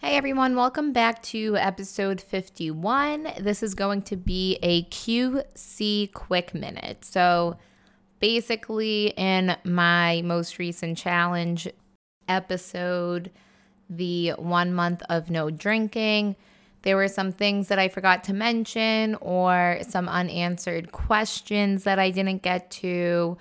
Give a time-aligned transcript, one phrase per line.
[0.00, 3.32] Hey everyone, welcome back to episode 51.
[3.40, 7.04] This is going to be a QC quick minute.
[7.04, 7.58] So,
[8.20, 11.66] basically, in my most recent challenge
[12.28, 13.32] episode,
[13.90, 16.36] the one month of no drinking,
[16.82, 22.12] there were some things that I forgot to mention or some unanswered questions that I
[22.12, 23.36] didn't get to.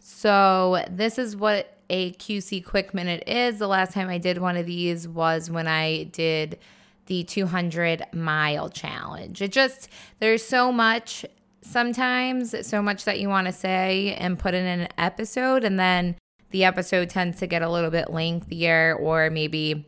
[0.00, 3.58] So, this is what a QC quick minute is.
[3.58, 6.58] The last time I did one of these was when I did
[7.06, 9.42] the 200 mile challenge.
[9.42, 11.26] It just, there's so much
[11.60, 16.16] sometimes, so much that you want to say and put in an episode, and then
[16.50, 19.86] the episode tends to get a little bit lengthier, or maybe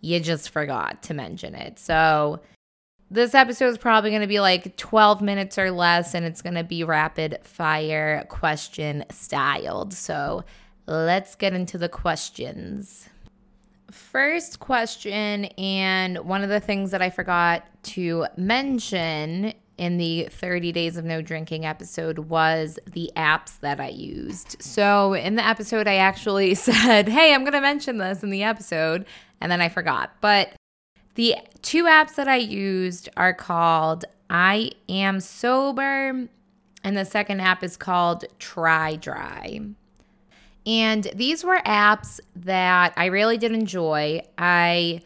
[0.00, 1.78] you just forgot to mention it.
[1.78, 2.40] So,
[3.10, 6.56] this episode is probably going to be like 12 minutes or less, and it's going
[6.56, 9.92] to be rapid fire question styled.
[9.92, 10.44] So,
[10.86, 13.08] let's get into the questions.
[13.90, 20.72] First question, and one of the things that I forgot to mention in the 30
[20.72, 24.60] days of no drinking episode was the apps that I used.
[24.62, 28.42] So, in the episode, I actually said, Hey, I'm going to mention this in the
[28.42, 29.04] episode,
[29.40, 30.12] and then I forgot.
[30.20, 30.52] But
[31.14, 36.28] the two apps that I used are called I Am Sober,
[36.82, 39.60] and the second app is called Try Dry.
[40.66, 44.22] And these were apps that I really did enjoy.
[44.38, 45.02] I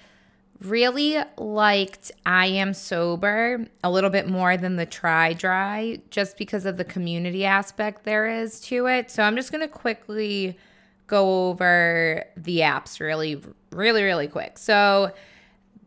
[0.61, 6.67] really liked I Am Sober a little bit more than the Try Dry, just because
[6.67, 9.11] of the community aspect there is to it.
[9.11, 10.57] So I'm just going to quickly
[11.07, 14.59] go over the apps really, really, really quick.
[14.59, 15.13] So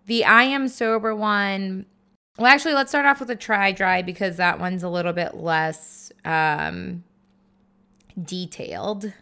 [0.05, 1.85] the I Am Sober one,
[2.37, 5.35] well, actually, let's start off with the Try Dry because that one's a little bit
[5.35, 7.03] less um,
[8.21, 9.13] detailed.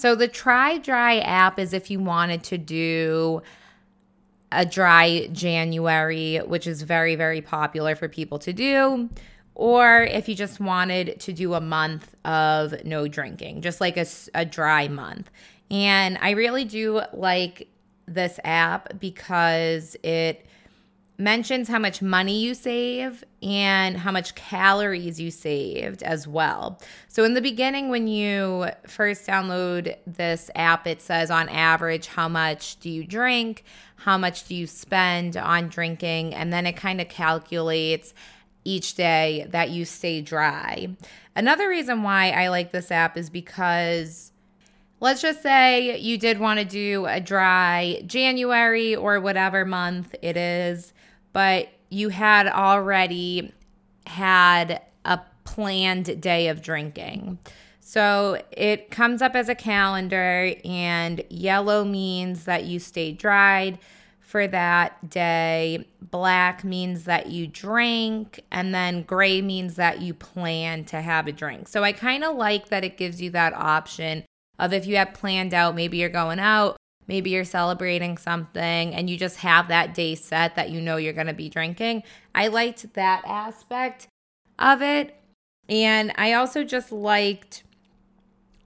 [0.00, 3.42] So the Try Dry app is if you wanted to do
[4.50, 9.10] a dry January, which is very, very popular for people to do,
[9.54, 14.06] or if you just wanted to do a month of no drinking, just like a,
[14.34, 15.30] a dry month.
[15.70, 17.68] And I really do like
[18.06, 20.46] this app because it
[21.20, 26.80] mentions how much money you save and how much calories you saved as well.
[27.08, 32.28] So, in the beginning, when you first download this app, it says on average, how
[32.28, 33.64] much do you drink?
[33.96, 36.34] How much do you spend on drinking?
[36.34, 38.14] And then it kind of calculates
[38.64, 40.88] each day that you stay dry.
[41.36, 44.29] Another reason why I like this app is because
[45.00, 50.36] let's just say you did want to do a dry January or whatever month it
[50.36, 50.92] is
[51.32, 53.52] but you had already
[54.06, 57.38] had a planned day of drinking.
[57.80, 63.78] So it comes up as a calendar, and yellow means that you stay dried
[64.20, 65.88] for that day.
[66.00, 71.32] Black means that you drink, and then gray means that you plan to have a
[71.32, 71.66] drink.
[71.66, 74.24] So I kind of like that it gives you that option
[74.60, 76.76] of if you have planned out, maybe you're going out
[77.10, 81.12] maybe you're celebrating something and you just have that day set that you know you're
[81.12, 82.04] going to be drinking.
[82.36, 84.06] I liked that aspect
[84.60, 85.16] of it.
[85.68, 87.64] And I also just liked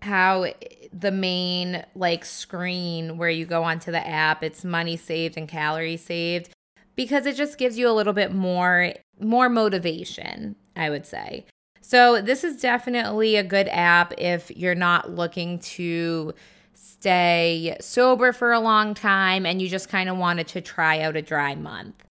[0.03, 0.49] how
[0.93, 6.05] the main like screen where you go onto the app, it's money saved and calories
[6.05, 6.51] saved
[6.97, 11.47] because it just gives you a little bit more more motivation, I would say.
[11.87, 16.33] So, this is definitely a good app if you're not looking to
[16.73, 21.15] stay sober for a long time and you just kind of wanted to try out
[21.15, 22.03] a dry month.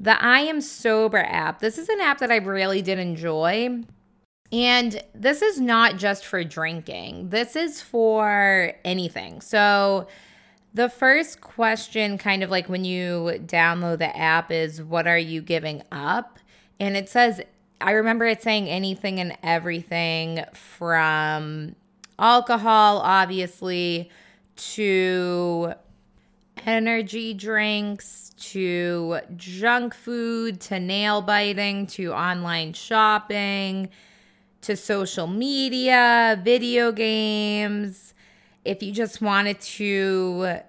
[0.00, 3.80] The I Am Sober app, this is an app that I really did enjoy.
[4.50, 9.42] And this is not just for drinking, this is for anything.
[9.42, 10.08] So,
[10.72, 15.42] the first question, kind of like when you download the app, is what are you
[15.42, 16.38] giving up?
[16.80, 17.42] And it says,
[17.84, 21.76] I remember it saying anything and everything from
[22.18, 24.08] alcohol, obviously,
[24.56, 25.74] to
[26.64, 33.90] energy drinks, to junk food, to nail biting, to online shopping,
[34.62, 38.14] to social media, video games.
[38.64, 40.60] If you just wanted to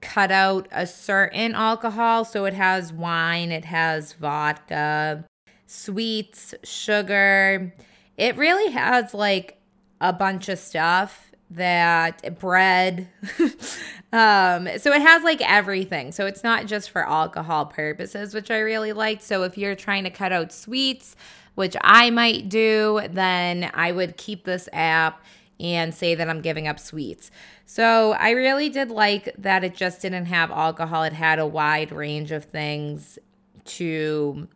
[0.00, 5.26] cut out a certain alcohol, so it has wine, it has vodka,
[5.74, 7.74] sweets, sugar.
[8.16, 9.58] It really has like
[10.00, 13.06] a bunch of stuff that bread
[14.12, 18.58] um so it has like everything so it's not just for alcohol purposes which i
[18.58, 21.14] really liked so if you're trying to cut out sweets
[21.54, 25.22] which i might do then i would keep this app
[25.60, 27.30] and say that I'm giving up sweets.
[27.64, 31.04] So I really did like that it just didn't have alcohol.
[31.04, 33.18] It had a wide range of things
[33.64, 34.48] to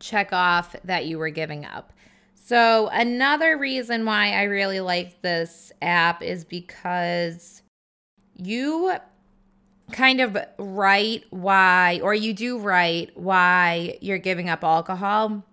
[0.00, 1.92] check off that you were giving up.
[2.34, 7.62] So another reason why I really like this app is because
[8.34, 8.94] you
[9.92, 15.44] kind of write why, or you do write why you're giving up alcohol.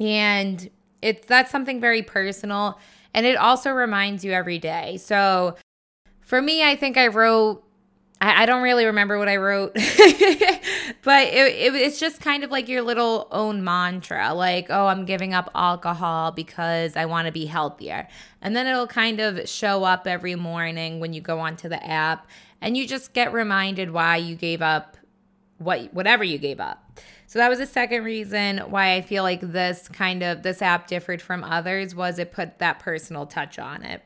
[0.00, 0.68] And
[1.02, 2.78] it's that's something very personal.
[3.14, 4.96] And it also reminds you every day.
[4.96, 5.56] So
[6.20, 7.62] for me, I think I wrote
[8.20, 12.50] I, I don't really remember what I wrote, but it, it, it's just kind of
[12.50, 17.32] like your little own mantra like, oh, I'm giving up alcohol because I want to
[17.32, 18.08] be healthier.
[18.42, 22.26] And then it'll kind of show up every morning when you go onto the app
[22.60, 24.96] and you just get reminded why you gave up
[25.58, 27.00] what whatever you gave up.
[27.26, 30.88] So that was the second reason why I feel like this kind of this app
[30.88, 34.02] differed from others was it put that personal touch on it.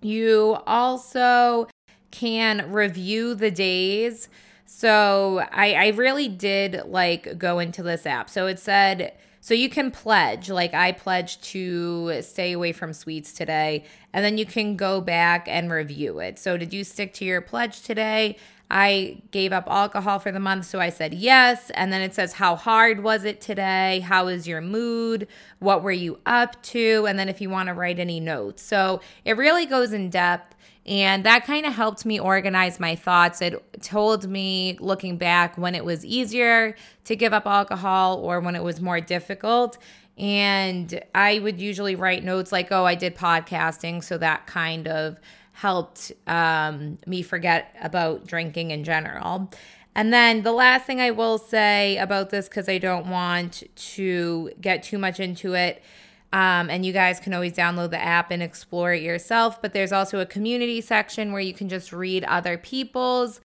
[0.00, 1.66] You also
[2.10, 4.28] can review the days.
[4.66, 8.30] So I, I really did like go into this app.
[8.30, 9.12] So it said,
[9.42, 14.36] so you can pledge, like I pledged to stay away from sweets today, and then
[14.36, 16.38] you can go back and review it.
[16.38, 18.36] So did you stick to your pledge today?
[18.70, 21.70] I gave up alcohol for the month, so I said yes.
[21.70, 24.00] And then it says, How hard was it today?
[24.00, 25.26] How is your mood?
[25.58, 27.06] What were you up to?
[27.08, 28.62] And then if you want to write any notes.
[28.62, 30.54] So it really goes in depth.
[30.90, 33.40] And that kind of helped me organize my thoughts.
[33.40, 38.56] It told me, looking back, when it was easier to give up alcohol or when
[38.56, 39.78] it was more difficult.
[40.18, 44.02] And I would usually write notes like, oh, I did podcasting.
[44.02, 45.20] So that kind of
[45.52, 49.48] helped um, me forget about drinking in general.
[49.94, 54.50] And then the last thing I will say about this, because I don't want to
[54.60, 55.84] get too much into it,
[56.32, 59.60] um, and you guys can always download the app and explore it yourself.
[59.60, 63.40] But there's also a community section where you can just read other people's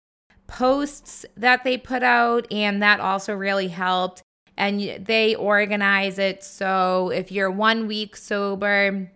[0.47, 2.45] posts that they put out.
[2.51, 4.21] And that also really helped.
[4.57, 9.11] And they organize it so if you're one week sober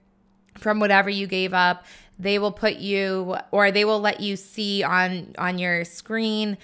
[0.56, 1.86] from whatever you gave up,
[2.18, 6.58] they will put you or they will let you see on on your screen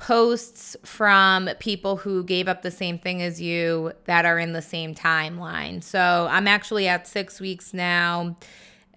[0.00, 4.62] posts from people who gave up the same thing as you that are in the
[4.62, 5.82] same timeline.
[5.82, 8.36] So I'm actually at six weeks now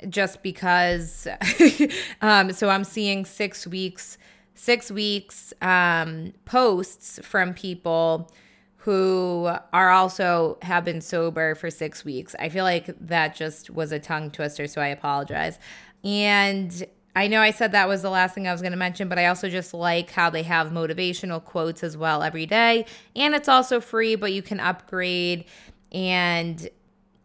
[0.10, 1.28] just because
[2.22, 4.18] um, so I'm seeing six weeks
[4.56, 8.32] six weeks um, posts from people
[8.78, 12.36] who are also have been sober for six weeks.
[12.40, 15.58] I feel like that just was a tongue twister, so I apologize.
[16.04, 16.86] And
[17.16, 19.20] I know I said that was the last thing I was going to mention, but
[19.20, 22.86] I also just like how they have motivational quotes as well every day.
[23.16, 25.46] And it's also free, but you can upgrade.
[25.92, 26.70] And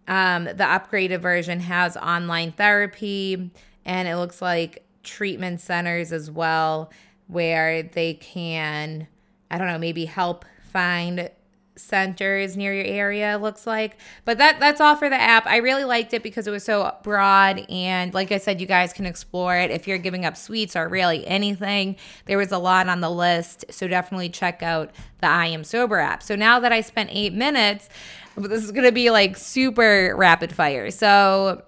[0.07, 3.51] um, the upgraded version has online therapy,
[3.85, 6.91] and it looks like treatment centers as well,
[7.27, 9.07] where they can,
[9.51, 11.31] I don't know, maybe help find
[11.79, 13.97] centers near your area looks like.
[14.25, 15.47] But that that's all for the app.
[15.47, 18.93] I really liked it because it was so broad and like i said you guys
[18.93, 19.71] can explore it.
[19.71, 21.97] If you're giving up sweets or really anything
[22.27, 23.65] there was a lot on the list.
[23.71, 24.91] So definitely check out
[25.21, 26.23] the i am sober app.
[26.23, 27.89] So now that i spent eight minutes
[28.37, 30.91] this is going to be like super rapid fire.
[30.91, 31.63] So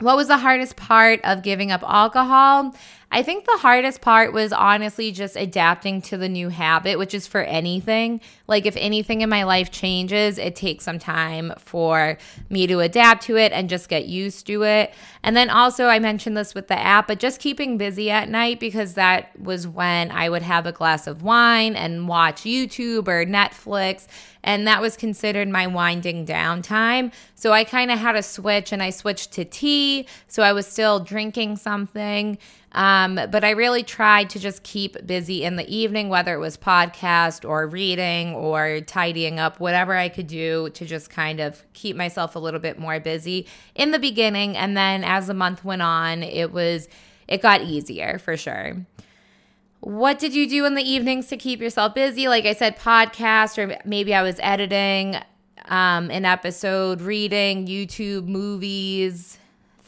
[0.00, 2.74] what was the hardest part of giving up alcohol
[3.12, 7.26] I think the hardest part was honestly just adapting to the new habit, which is
[7.26, 8.20] for anything.
[8.46, 12.18] Like, if anything in my life changes, it takes some time for
[12.50, 14.94] me to adapt to it and just get used to it.
[15.24, 18.60] And then also, I mentioned this with the app, but just keeping busy at night
[18.60, 23.26] because that was when I would have a glass of wine and watch YouTube or
[23.26, 24.06] Netflix
[24.42, 27.12] and that was considered my winding down time.
[27.34, 30.06] So I kind of had a switch and I switched to tea.
[30.28, 32.38] So I was still drinking something.
[32.72, 36.38] Um, Um, but I really tried to just keep busy in the evening, whether it
[36.38, 41.64] was podcast or reading or tidying up, whatever I could do to just kind of
[41.72, 44.56] keep myself a little bit more busy in the beginning.
[44.56, 46.88] And then as the month went on, it was,
[47.26, 48.84] it got easier for sure.
[49.80, 52.28] What did you do in the evenings to keep yourself busy?
[52.28, 55.16] Like I said, podcast, or maybe I was editing
[55.66, 59.38] um, an episode, reading, YouTube, movies,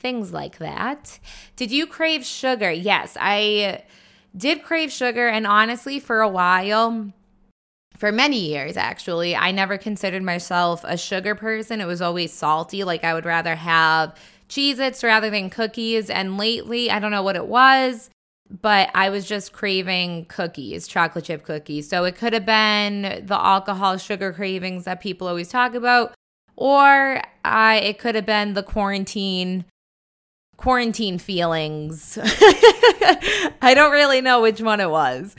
[0.03, 1.19] things like that.
[1.57, 2.71] Did you crave sugar?
[2.71, 3.85] Yes, I
[4.37, 5.29] did crave sugar.
[5.29, 7.13] And honestly, for a while,
[7.97, 11.81] for many years actually, I never considered myself a sugar person.
[11.81, 12.85] It was always salty.
[12.85, 14.15] Like I would rather have
[14.49, 16.11] Cheez Its rather than cookies.
[16.11, 18.11] And lately, I don't know what it was
[18.61, 21.89] but I was just craving cookies, chocolate chip cookies.
[21.89, 26.13] So it could have been the alcohol sugar cravings that people always talk about,
[26.57, 29.65] or I, it could have been the quarantine
[30.63, 32.17] quarantine feelings.
[33.61, 35.35] I don't really know which one it was.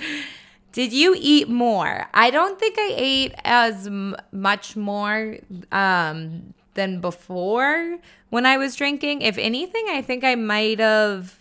[0.73, 2.09] Did you eat more?
[2.13, 5.37] I don't think I ate as m- much more
[5.71, 7.99] um, than before
[8.31, 9.21] when I was drinking.
[9.21, 11.39] If anything, I think I might have.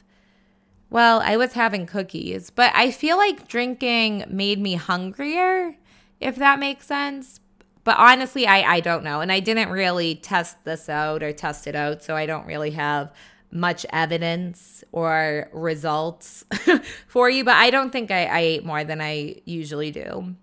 [0.89, 5.75] Well, I was having cookies, but I feel like drinking made me hungrier,
[6.21, 7.41] if that makes sense.
[7.83, 9.23] But honestly, I, I don't know.
[9.23, 12.05] And I didn't really test this out or test it out.
[12.05, 13.13] So I don't really have
[13.53, 16.45] much evidence or results
[17.07, 17.45] for you.
[17.45, 20.35] But I don't think I, I ate more than I usually do.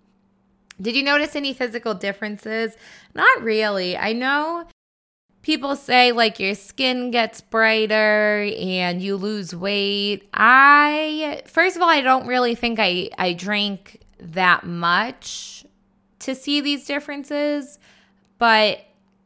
[0.80, 2.74] Did you notice any physical differences?
[3.14, 3.96] Not really.
[3.96, 4.66] I know
[5.42, 10.28] people say like your skin gets brighter and you lose weight.
[10.32, 15.66] I first of all, I don't really think I I drank that much
[16.20, 17.78] to see these differences,
[18.38, 18.80] but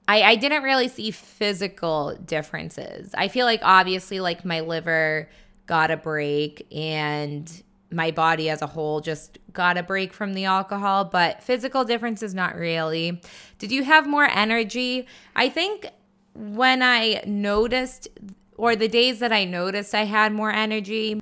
[0.06, 3.14] I, I didn't really see physical differences.
[3.16, 5.28] I feel like obviously like my liver
[5.66, 7.50] got a break and
[7.90, 12.34] my body as a whole just got a break from the alcohol, but physical differences
[12.34, 13.20] not really.
[13.58, 15.06] Did you have more energy?
[15.34, 15.88] I think
[16.34, 18.08] when I noticed,
[18.56, 21.20] or the days that I noticed I had more energy,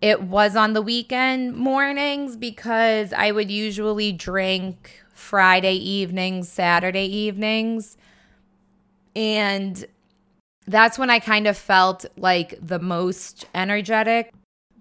[0.00, 4.99] it was on the weekend mornings because I would usually drink
[5.30, 7.96] Friday evenings, Saturday evenings.
[9.14, 9.84] And
[10.66, 14.32] that's when I kind of felt like the most energetic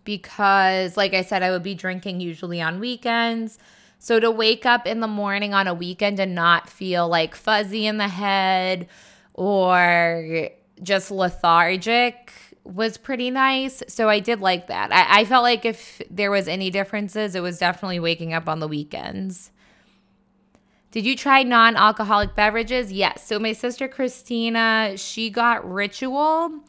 [0.04, 3.60] because, like I said, I would be drinking usually on weekends.
[4.00, 7.86] So to wake up in the morning on a weekend and not feel like fuzzy
[7.86, 8.88] in the head
[9.36, 10.50] or
[10.82, 13.84] just lethargic was pretty nice.
[13.88, 14.92] So I did like that.
[14.92, 18.58] I, I, felt like if there was any differences, it was definitely waking up on
[18.58, 19.52] the weekends.
[20.92, 22.92] Did you try non alcoholic beverages?
[22.92, 23.26] Yes.
[23.26, 26.62] So my sister Christina, she got Ritual,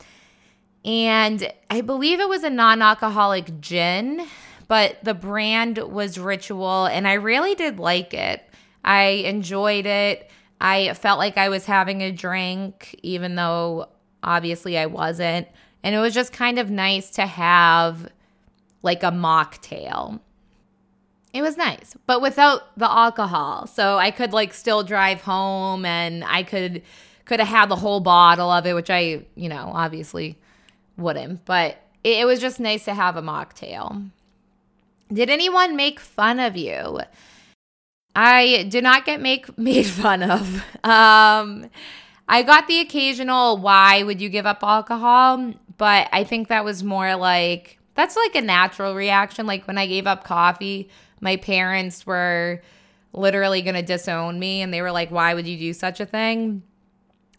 [0.85, 4.27] and I believe it was a non alcoholic gin
[4.71, 8.41] but the brand was Ritual, and I really did like it.
[8.85, 10.31] I enjoyed it.
[10.61, 13.89] I felt like I was having a drink, even though
[14.23, 15.49] obviously I wasn't.
[15.83, 18.13] And it was just kind of nice to have
[18.85, 20.21] like a mocktail.
[21.33, 23.67] It was nice, but without the alcohol.
[23.67, 26.83] So I could like still drive home and I could
[27.25, 30.37] could have had the whole bottle of it, which I, you know, obviously
[30.97, 31.45] wouldn't.
[31.45, 34.11] But it, it was just nice to have a mocktail.
[35.13, 37.01] Did anyone make fun of you?
[38.17, 40.57] I did not get make made fun of.
[40.85, 41.71] Um,
[42.29, 46.83] I got the occasional why would you give up alcohol, but I think that was
[46.83, 49.47] more like that's like a natural reaction.
[49.47, 50.89] Like when I gave up coffee,
[51.21, 52.63] my parents were
[53.13, 56.07] literally going to disown me and they were like, "Why would you do such a
[56.07, 56.63] thing?"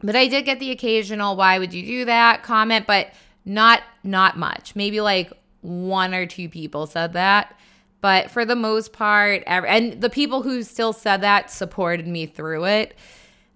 [0.03, 3.11] But I did get the occasional why would you do that comment, but
[3.43, 4.75] not not much.
[4.75, 7.57] Maybe like one or two people said that.
[8.01, 12.65] But for the most part, and the people who still said that supported me through
[12.65, 12.95] it.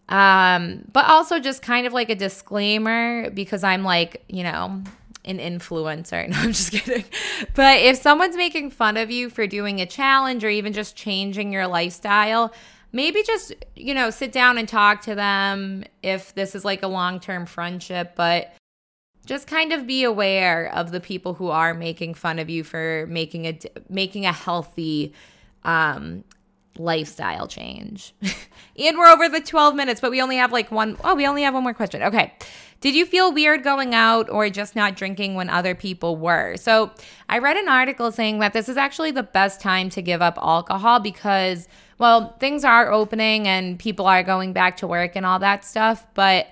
[0.10, 4.84] Um, but also just kind of like a disclaimer because I'm like, you know,
[5.26, 6.28] an influencer.
[6.30, 7.06] No, I'm just kidding.
[7.54, 11.52] But if someone's making fun of you for doing a challenge or even just changing
[11.52, 12.54] your lifestyle,
[12.92, 16.88] maybe just, you know, sit down and talk to them if this is like a
[16.88, 18.14] long term friendship.
[18.16, 18.56] But
[19.26, 23.06] just kind of be aware of the people who are making fun of you for
[23.10, 25.14] making a making a healthy
[25.64, 26.24] um,
[26.78, 28.14] lifestyle change.
[28.78, 31.44] and we're over the 12 minutes, but we only have like one oh, we only
[31.44, 32.04] have one more question.
[32.04, 32.34] Okay.
[32.82, 36.56] Did you feel weird going out or just not drinking when other people were?
[36.58, 36.92] So,
[37.30, 40.38] I read an article saying that this is actually the best time to give up
[40.38, 41.68] alcohol because
[41.98, 46.06] well, things are opening and people are going back to work and all that stuff,
[46.14, 46.48] but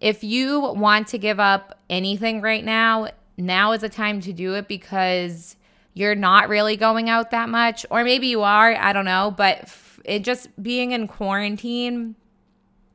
[0.00, 4.54] if you want to give up anything right now, now is the time to do
[4.54, 5.56] it because
[5.94, 7.86] you're not really going out that much.
[7.90, 9.32] Or maybe you are, I don't know.
[9.34, 9.68] But
[10.04, 12.16] it just being in quarantine,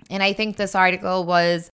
[0.09, 1.69] and I think this article was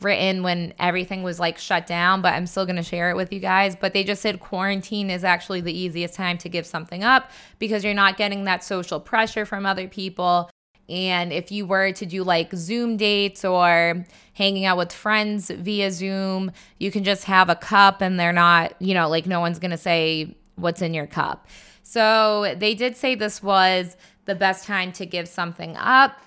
[0.00, 3.32] written when everything was like shut down, but I'm still going to share it with
[3.32, 3.76] you guys.
[3.76, 7.84] But they just said quarantine is actually the easiest time to give something up because
[7.84, 10.50] you're not getting that social pressure from other people.
[10.88, 15.90] And if you were to do like Zoom dates or hanging out with friends via
[15.90, 19.58] Zoom, you can just have a cup and they're not, you know, like no one's
[19.58, 21.46] going to say what's in your cup.
[21.82, 26.20] So they did say this was the best time to give something up.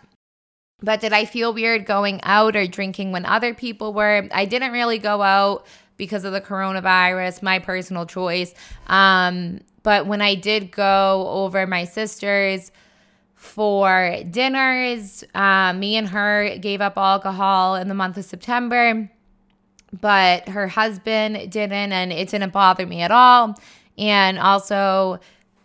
[0.81, 4.27] But did I feel weird going out or drinking when other people were?
[4.31, 5.65] I didn't really go out
[5.97, 8.53] because of the coronavirus, my personal choice.
[8.87, 12.71] Um, but when I did go over my sister's,
[13.45, 15.23] for dinners.
[15.35, 19.09] Uh, me and her gave up alcohol in the month of September.
[20.01, 23.57] but her husband didn't, and it didn't bother me at all.
[23.97, 25.19] And also,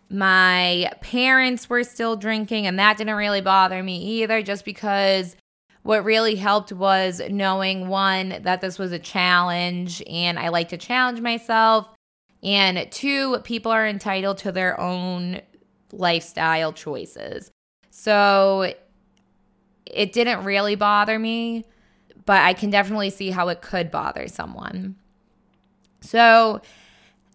[0.09, 5.37] my parents were still drinking, and that didn't really bother me either, just because
[5.83, 10.77] what really helped was knowing one, that this was a challenge, and I like to
[10.77, 11.89] challenge myself.
[12.43, 15.41] And two, people are entitled to their own
[15.93, 17.51] lifestyle choices.
[17.91, 18.73] So
[19.87, 21.65] it didn't really bother me,
[22.27, 24.97] but I can definitely see how it could bother someone.
[26.01, 26.61] So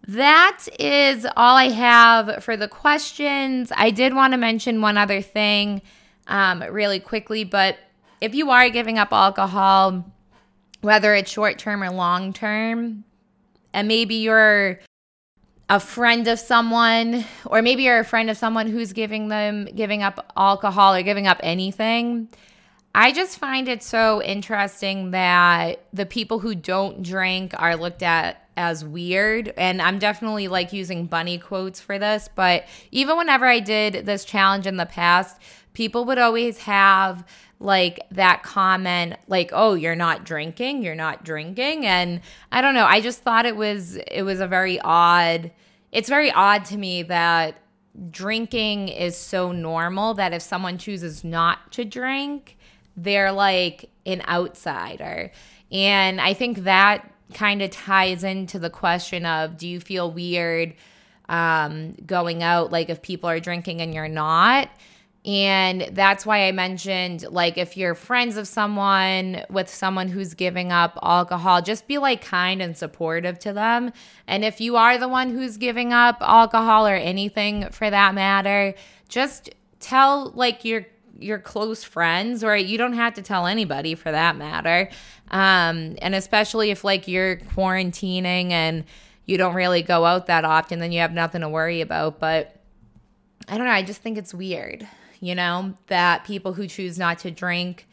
[0.08, 3.72] that is all I have for the questions.
[3.76, 5.82] I did want to mention one other thing
[6.26, 7.76] um, really quickly, but
[8.20, 10.04] if you are giving up alcohol,
[10.80, 13.04] whether it's short term or long term,
[13.72, 14.80] and maybe you're
[15.68, 20.02] a friend of someone or maybe you're a friend of someone who's giving them giving
[20.02, 22.28] up alcohol or giving up anything
[22.96, 28.42] i just find it so interesting that the people who don't drink are looked at
[28.56, 29.52] as weird.
[29.56, 34.24] And i'm definitely like using bunny quotes for this but even whenever i did this
[34.24, 35.40] challenge in the past
[35.74, 37.24] people would always have
[37.60, 41.86] like that comment like oh you're not drinking you're not drinking.
[41.86, 45.52] And i don't know i just thought it was it was a very odd
[45.92, 47.60] it's very odd to me that
[48.10, 52.55] drinking is so normal that if someone chooses not to drink
[52.96, 55.30] they're like an outsider
[55.70, 60.74] and i think that kind of ties into the question of do you feel weird
[61.28, 64.70] um, going out like if people are drinking and you're not
[65.26, 70.70] and that's why I mentioned like if you're friends of someone with someone who's giving
[70.70, 73.92] up alcohol, just be like kind and supportive to them.
[74.28, 78.74] And if you are the one who's giving up alcohol or anything for that matter,
[79.08, 79.50] just
[79.80, 80.86] tell like your
[81.18, 84.88] your close friends or you don't have to tell anybody for that matter.
[85.30, 88.84] Um and especially if like you're quarantining and
[89.24, 92.60] you don't really go out that often, then you have nothing to worry about, but
[93.48, 94.86] I don't know, I just think it's weird
[95.20, 97.86] you know, that people who choose not to drink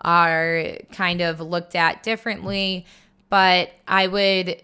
[0.00, 2.86] are kind of looked at differently.
[3.28, 4.62] But I would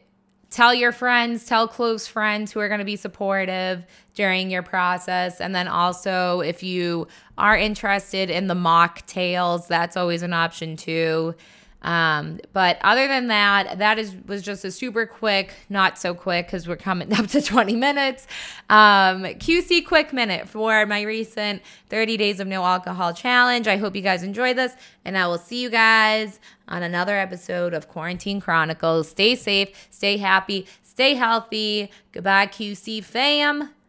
[0.50, 5.40] tell your friends, tell close friends who are going to be supportive during your process.
[5.40, 7.06] And then also, if you
[7.38, 11.34] are interested in the mocktails, that's always an option too.
[11.82, 16.46] Um, but other than that, that is was just a super quick, not so quick
[16.46, 18.26] because we're coming up to 20 minutes.
[18.68, 23.66] Um, QC quick minute for my recent 30 days of no alcohol challenge.
[23.66, 26.38] I hope you guys enjoyed this, and I will see you guys
[26.68, 29.08] on another episode of Quarantine Chronicles.
[29.08, 31.90] Stay safe, stay happy, stay healthy.
[32.12, 33.70] Goodbye, QC fam.